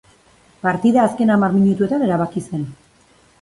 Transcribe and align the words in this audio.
Partida 0.67 1.03
azken 1.09 1.33
hamar 1.35 1.53
minutuetan 1.59 2.07
erabaki 2.07 2.45
zen. 2.49 2.65